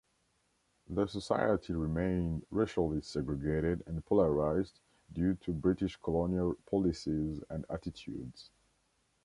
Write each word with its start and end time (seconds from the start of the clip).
The 0.89 1.05
society 1.05 1.73
remained 1.73 2.47
racially 2.49 3.01
segregated 3.01 3.83
and 3.85 4.03
polarised 4.03 4.79
due 5.13 5.35
to 5.45 5.51
British 5.53 5.95
colonial 5.97 6.55
policies 6.65 7.39
and 7.51 7.67
attitudes. 7.69 8.49